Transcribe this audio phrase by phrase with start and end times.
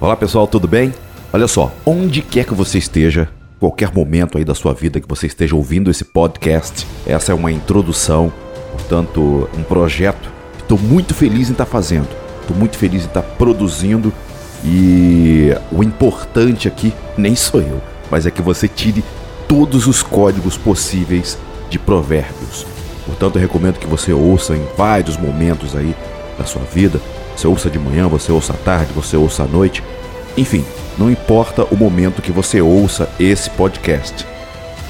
[0.00, 0.94] Olá pessoal, tudo bem?
[1.30, 5.26] Olha só, onde quer que você esteja, qualquer momento aí da sua vida que você
[5.26, 8.32] esteja ouvindo esse podcast, essa é uma introdução,
[8.72, 12.08] portanto, um projeto que estou muito feliz em estar tá fazendo,
[12.40, 14.10] estou muito feliz em estar tá produzindo
[14.64, 17.78] e o importante aqui nem sou eu,
[18.10, 19.04] mas é que você tire
[19.46, 21.36] todos os códigos possíveis
[21.68, 22.64] de provérbios.
[23.04, 25.94] Portanto, eu recomendo que você ouça em vários momentos aí
[26.38, 26.98] da sua vida.
[27.40, 29.82] Você ouça de manhã, você ouça à tarde, você ouça à noite.
[30.36, 30.62] Enfim,
[30.98, 34.26] não importa o momento que você ouça esse podcast.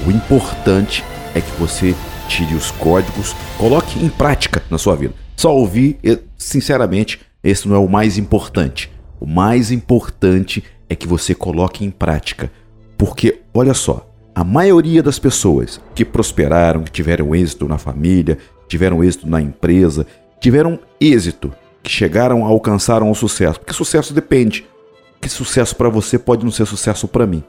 [0.05, 1.01] O importante
[1.33, 1.95] é que você
[2.27, 5.13] tire os códigos, coloque em prática na sua vida.
[5.37, 5.97] Só ouvir,
[6.37, 8.91] sinceramente, esse não é o mais importante.
[9.17, 12.51] O mais importante é que você coloque em prática.
[12.97, 18.37] Porque, olha só, a maioria das pessoas que prosperaram, que tiveram êxito na família,
[18.67, 20.05] tiveram êxito na empresa,
[20.41, 21.53] tiveram êxito,
[21.83, 23.59] que chegaram, alcançaram o sucesso.
[23.59, 24.65] Porque sucesso depende.
[25.19, 27.43] Que sucesso para você pode não ser sucesso para mim,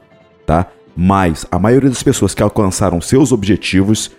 [0.45, 0.67] tá?
[0.95, 4.11] Mas a maioria das pessoas que alcançaram seus objetivos,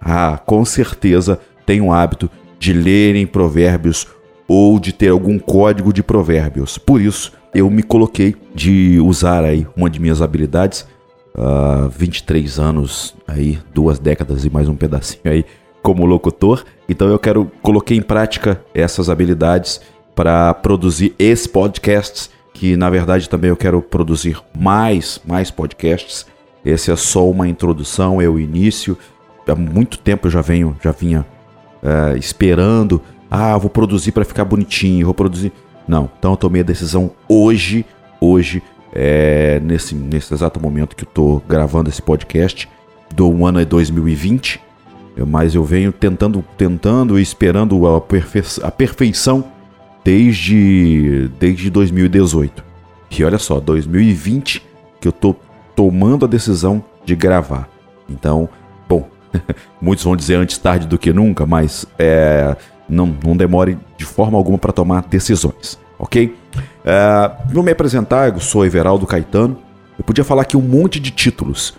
[0.00, 4.06] ah, com certeza tem o hábito de lerem provérbios
[4.48, 6.78] ou de ter algum código de provérbios.
[6.78, 10.82] Por isso, eu me coloquei de usar aí uma de minhas habilidades,
[11.34, 15.44] uh, ah, 23 anos aí, duas décadas e mais um pedacinho aí
[15.82, 16.64] como locutor.
[16.88, 19.80] Então eu quero coloquei em prática essas habilidades
[20.14, 26.26] para produzir esse podcast, que na verdade também eu quero produzir mais, mais podcasts.
[26.64, 28.96] Esse é só uma introdução, é o início.
[29.46, 31.26] Há muito tempo eu já venho, já vinha
[31.82, 33.02] uh, esperando
[33.34, 35.54] ah, vou produzir para ficar bonitinho, vou produzir.
[35.88, 37.82] Não, então eu tomei a decisão hoje,
[38.20, 42.68] hoje, é, nesse, nesse exato momento que eu tô gravando esse podcast,
[43.14, 44.60] do ano é 2020,
[45.16, 49.44] mas eu venho tentando, tentando e esperando a, perfe a perfeição
[50.04, 52.64] desde, desde 2018.
[53.10, 54.62] E olha só, 2020
[55.00, 55.34] que eu tô
[55.76, 57.68] tomando a decisão de gravar.
[58.08, 58.48] Então,
[58.88, 59.08] bom,
[59.80, 62.56] muitos vão dizer antes tarde do que nunca, mas é,
[62.88, 66.34] não, não demore de forma alguma para tomar decisões, ok?
[66.56, 69.58] Uh, vou me apresentar, eu sou Everaldo Caetano.
[69.98, 71.74] Eu podia falar aqui um monte de títulos.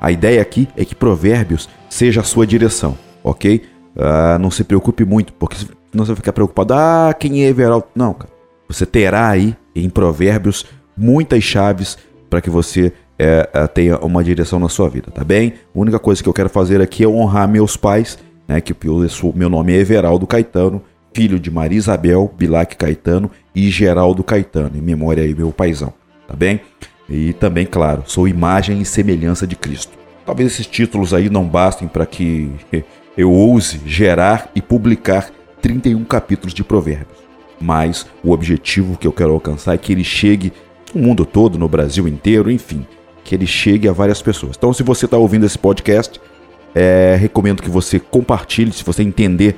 [0.00, 3.62] A ideia aqui é que Provérbios seja a sua direção, ok?
[3.94, 6.72] Uh, não se preocupe muito, porque senão você vai ficar preocupado.
[6.72, 7.86] Ah, quem é Everaldo?
[7.94, 8.32] Não, cara.
[8.68, 10.64] Você terá aí em Provérbios
[10.96, 11.98] muitas chaves
[12.30, 15.54] para que você é, tenha uma direção na sua vida, tá bem?
[15.74, 18.16] A única coisa que eu quero fazer aqui é honrar meus pais
[18.50, 20.82] né, que eu sou, meu nome é Everaldo Caetano,
[21.12, 25.92] filho de Maria Isabel Bilac Caetano e Geraldo Caetano, em memória aí meu paizão,
[26.26, 26.60] tá bem?
[27.10, 29.98] E também, claro, sou imagem e semelhança de Cristo.
[30.24, 32.50] Talvez esses títulos aí não bastem para que
[33.16, 37.18] eu ouse gerar e publicar 31 capítulos de Provérbios.
[37.60, 40.52] Mas o objetivo que eu quero alcançar é que ele chegue
[40.94, 42.86] no mundo todo, no Brasil inteiro, enfim,
[43.24, 44.56] que ele chegue a várias pessoas.
[44.56, 46.20] Então, se você está ouvindo esse podcast,
[46.74, 49.56] é, recomendo que você compartilhe, se você entender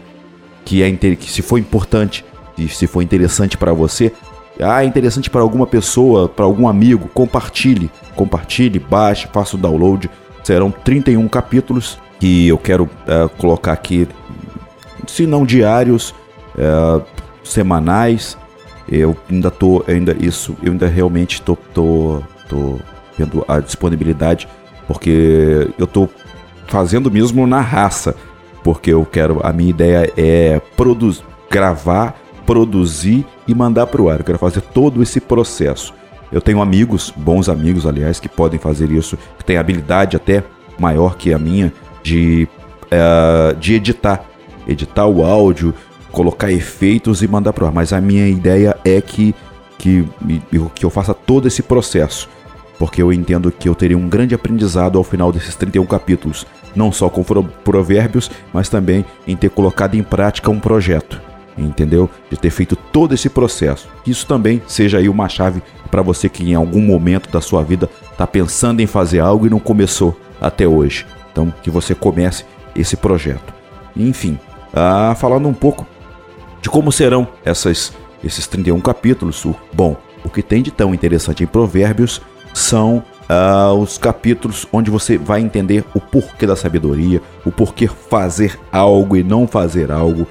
[0.65, 2.25] que, é, que se for importante
[2.57, 4.13] e se for interessante para você.
[4.61, 7.91] Ah, é interessante para alguma pessoa, para algum amigo, compartilhe.
[8.15, 10.11] Compartilhe, baixe, faça o download.
[10.43, 14.07] Serão 31 capítulos que eu quero é, colocar aqui,
[15.07, 16.15] se não diários,
[16.57, 17.03] é,
[17.43, 18.37] semanais.
[18.89, 22.79] Eu ainda tô, ainda isso, eu ainda realmente tô, tô, tô
[23.17, 24.49] vendo a disponibilidade,
[24.87, 26.09] porque eu tô
[26.67, 28.15] fazendo mesmo na raça,
[28.63, 34.21] porque eu quero, a minha ideia é produzir, gravar, produzir e mandar para o ar.
[34.21, 35.95] Eu quero fazer todo esse processo.
[36.31, 40.43] Eu tenho amigos, bons amigos, aliás, que podem fazer isso, que têm habilidade até
[40.79, 41.73] maior que a minha
[42.03, 42.49] de,
[42.87, 44.25] uh, de editar,
[44.67, 45.75] editar o áudio,
[46.11, 47.73] colocar efeitos e mandar para o ar.
[47.73, 49.35] Mas a minha ideia é que,
[49.77, 50.09] que,
[50.75, 52.29] que eu faça todo esse processo
[52.83, 56.91] porque eu entendo que eu teria um grande aprendizado ao final desses 31 capítulos, não
[56.91, 57.23] só com
[57.63, 61.23] provérbios, mas também em ter colocado em prática um projeto,
[61.57, 62.09] entendeu?
[62.31, 63.89] De ter feito todo esse processo.
[64.07, 67.89] Isso também seja aí uma chave para você que em algum momento da sua vida
[68.11, 71.07] está pensando em fazer algo e não começou até hoje.
[71.31, 72.45] Então, que você comece
[72.75, 73.53] esse projeto.
[73.97, 74.39] Enfim,
[74.75, 75.87] ah, falando um pouco
[76.61, 77.93] de como serão essas,
[78.25, 79.45] esses 31 capítulos.
[79.73, 82.23] Bom, o que tem de tão interessante em Provérbios
[82.55, 88.59] são uh, os capítulos onde você vai entender o porquê da sabedoria, o porquê fazer
[88.71, 90.27] algo e não fazer algo,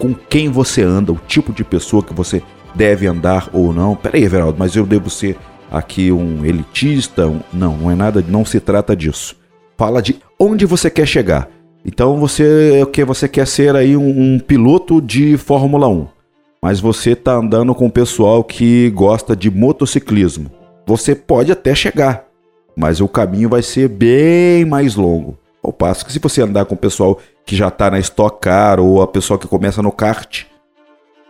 [0.00, 2.42] com quem você anda, o tipo de pessoa que você
[2.74, 3.94] deve andar ou não.
[3.94, 5.36] Peraí, Everaldo, mas eu devo ser
[5.70, 7.28] aqui um elitista?
[7.28, 7.40] Um...
[7.52, 9.36] Não, não é nada, não se trata disso.
[9.76, 11.48] Fala de onde você quer chegar.
[11.84, 16.08] Então você o que você quer ser aí um, um piloto de Fórmula 1.
[16.62, 20.50] mas você está andando com o pessoal que gosta de motociclismo.
[20.86, 22.24] Você pode até chegar,
[22.76, 25.38] mas o caminho vai ser bem mais longo.
[25.62, 28.80] Ao passo que se você andar com o pessoal que já está na Stock Car
[28.80, 30.44] ou a pessoa que começa no kart,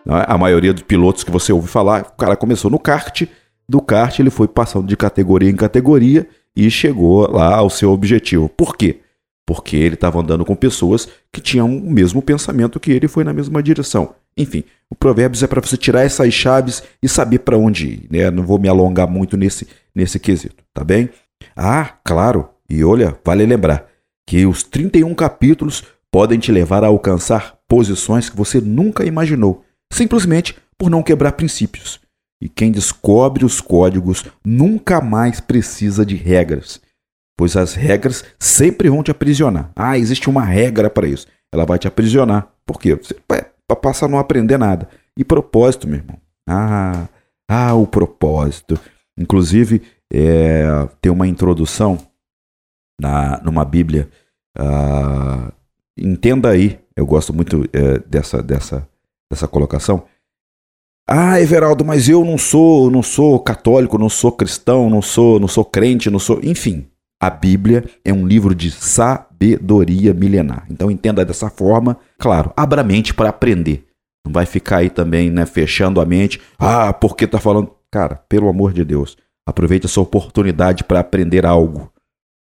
[0.06, 3.23] né, a maioria dos pilotos que você ouve falar, o cara começou no kart,
[3.69, 8.49] do kart ele foi passando de categoria em categoria e chegou lá ao seu objetivo.
[8.49, 9.00] Por quê?
[9.47, 13.33] Porque ele estava andando com pessoas que tinham o mesmo pensamento que ele foi na
[13.33, 14.15] mesma direção.
[14.37, 18.09] Enfim, o Provérbios é para você tirar essas chaves e saber para onde ir.
[18.11, 18.31] Né?
[18.31, 21.11] Não vou me alongar muito nesse, nesse quesito, tá bem?
[21.56, 23.89] Ah, claro, e olha, vale lembrar
[24.31, 30.56] que os 31 capítulos podem te levar a alcançar posições que você nunca imaginou, simplesmente
[30.79, 32.00] por não quebrar princípios.
[32.41, 36.81] E quem descobre os códigos nunca mais precisa de regras,
[37.37, 39.73] pois as regras sempre vão te aprisionar.
[39.75, 41.26] Ah, existe uma regra para isso.
[41.53, 42.53] Ela vai te aprisionar.
[42.65, 42.94] Por quê?
[42.94, 43.17] Você
[43.83, 44.88] passa a não aprender nada.
[45.19, 46.21] E propósito, meu irmão.
[46.49, 47.09] Ah,
[47.50, 48.79] ah o propósito.
[49.19, 51.99] Inclusive, é, tem uma introdução
[53.00, 54.09] na, numa Bíblia.
[54.58, 55.52] Ah,
[55.97, 58.88] entenda aí, eu gosto muito é, dessa, dessa,
[59.31, 60.05] dessa colocação.
[61.08, 65.49] Ah, Everaldo, mas eu não sou, não sou católico, não sou cristão, não sou, não
[65.49, 66.87] sou crente, não sou, enfim.
[67.20, 70.67] A Bíblia é um livro de sabedoria milenar.
[70.70, 73.87] Então entenda dessa forma, claro, abra a mente para aprender.
[74.25, 76.41] Não vai ficar aí também, né, fechando a mente.
[76.58, 79.17] Ah, porque tá falando, cara, pelo amor de Deus,
[79.47, 81.93] aproveite essa oportunidade para aprender algo,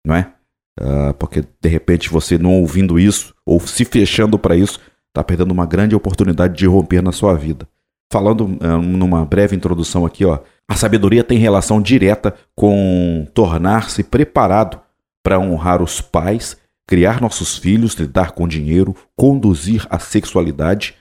[0.07, 0.33] não é?
[0.81, 5.53] Uh, porque de repente você não ouvindo isso ou se fechando para isso, está perdendo
[5.53, 7.69] uma grande oportunidade de romper na sua vida.
[8.13, 14.81] Falando uh, numa breve introdução aqui, ó, a sabedoria tem relação direta com tornar-se preparado
[15.23, 16.57] para honrar os pais,
[16.87, 20.95] criar nossos filhos, lidar com dinheiro, conduzir a sexualidade,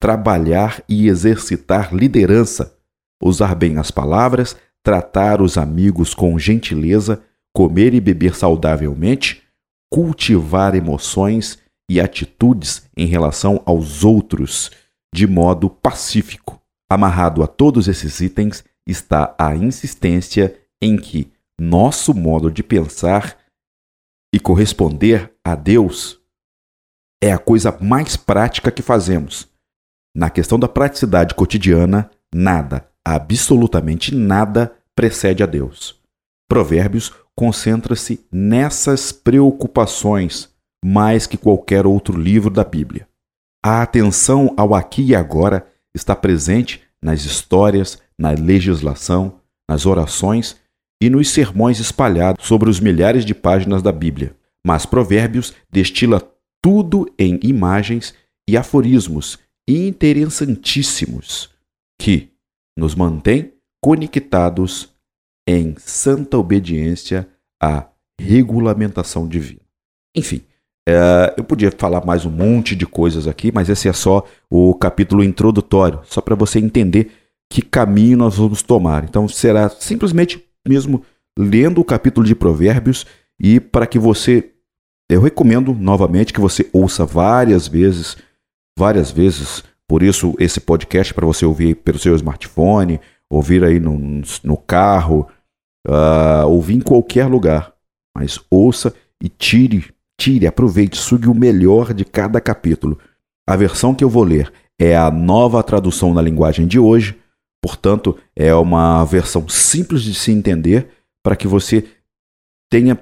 [0.00, 2.76] trabalhar e exercitar liderança,
[3.22, 7.22] usar bem as palavras, tratar os amigos com gentileza,
[7.54, 9.42] comer e beber saudavelmente,
[9.90, 11.58] cultivar emoções
[11.90, 14.70] e atitudes em relação aos outros
[15.14, 16.60] de modo pacífico.
[16.90, 23.38] Amarrado a todos esses itens está a insistência em que nosso modo de pensar
[24.34, 26.18] e corresponder a Deus
[27.22, 29.48] é a coisa mais prática que fazemos.
[30.16, 36.00] Na questão da praticidade cotidiana, nada, absolutamente nada, precede a Deus.
[36.48, 40.50] Provérbios concentra-se nessas preocupações
[40.84, 43.08] mais que qualquer outro livro da Bíblia.
[43.64, 49.40] A atenção ao aqui e agora está presente nas histórias, na legislação,
[49.70, 50.56] nas orações
[51.00, 54.34] e nos sermões espalhados sobre os milhares de páginas da Bíblia.
[54.66, 56.22] Mas Provérbios destila
[56.62, 58.14] tudo em imagens
[58.48, 59.38] e aforismos
[59.68, 61.50] interessantíssimos
[62.00, 62.30] que
[62.76, 63.52] nos mantêm
[63.82, 64.91] conectados
[65.46, 67.28] em santa obediência
[67.60, 67.86] à
[68.20, 69.60] regulamentação divina.
[70.14, 70.42] Enfim,
[70.88, 74.74] é, eu podia falar mais um monte de coisas aqui, mas esse é só o
[74.74, 77.12] capítulo introdutório, só para você entender
[77.50, 79.04] que caminho nós vamos tomar.
[79.04, 81.02] Então será simplesmente mesmo
[81.38, 83.06] lendo o capítulo de Provérbios
[83.38, 84.50] e para que você,
[85.10, 88.16] eu recomendo novamente que você ouça várias vezes,
[88.78, 89.62] várias vezes.
[89.88, 93.00] Por isso esse podcast para você ouvir pelo seu smartphone,
[93.34, 95.26] ouvir aí no, no carro,
[95.86, 97.72] uh, ouvir em qualquer lugar,
[98.16, 102.96] mas ouça e tire Tire, aproveite, sugue o melhor de cada capítulo.
[103.44, 107.18] A versão que eu vou ler é a nova tradução na linguagem de hoje,
[107.60, 110.88] portanto, é uma versão simples de se entender
[111.24, 111.84] para que você
[112.70, 112.96] tenha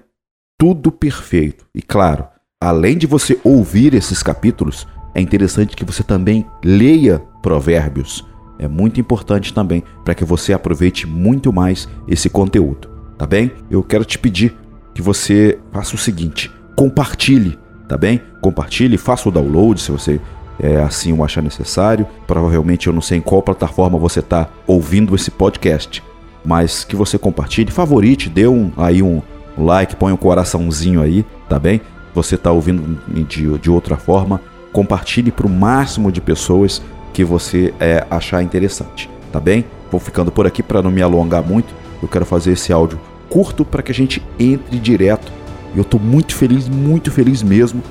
[0.59, 1.67] tudo perfeito.
[1.75, 2.27] E claro,
[2.59, 8.25] além de você ouvir esses capítulos, é interessante que você também leia Provérbios.
[8.61, 13.51] É muito importante também para que você aproveite muito mais esse conteúdo, tá bem?
[13.71, 14.55] Eu quero te pedir
[14.93, 18.21] que você faça o seguinte: compartilhe, tá bem?
[18.43, 20.21] Compartilhe, faça o download se você
[20.59, 22.07] é, assim o achar necessário.
[22.27, 26.05] Provavelmente eu não sei em qual plataforma você está ouvindo esse podcast,
[26.45, 29.23] mas que você compartilhe, favorite, dê um, aí um,
[29.57, 31.81] like, põe um coraçãozinho aí, tá bem?
[32.15, 34.39] Você está ouvindo de, de outra forma,
[34.71, 39.65] compartilhe para o máximo de pessoas que você é, achar interessante, tá bem?
[39.91, 41.75] Vou ficando por aqui para não me alongar muito.
[42.03, 45.41] Eu quero fazer esse áudio curto para que a gente entre direto
[45.75, 47.83] eu estou muito feliz, muito feliz mesmo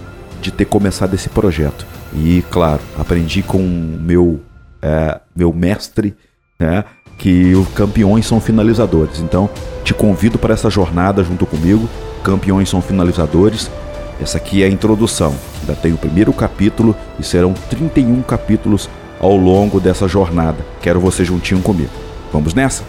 [0.41, 1.85] de ter começado esse projeto.
[2.13, 4.39] E, claro, aprendi com meu,
[4.81, 6.15] é, meu mestre
[6.59, 6.83] né,
[7.17, 9.19] que os campeões são finalizadores.
[9.19, 9.49] Então,
[9.83, 11.87] te convido para essa jornada junto comigo.
[12.23, 13.69] Campeões são finalizadores.
[14.21, 15.33] Essa aqui é a introdução.
[15.61, 20.65] Ainda tem o primeiro capítulo e serão 31 capítulos ao longo dessa jornada.
[20.81, 21.91] Quero você juntinho comigo.
[22.31, 22.83] Vamos nessa?